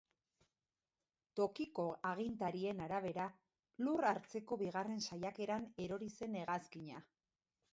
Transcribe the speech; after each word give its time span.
Tokiko 1.39 1.85
agintarien 2.11 2.81
arabera, 2.85 3.27
lur 3.89 4.09
hartzeko 4.13 4.59
bigarren 4.63 5.05
saiakeran 5.11 5.69
erori 5.89 6.09
zen 6.17 6.41
hegazkina. 6.41 7.07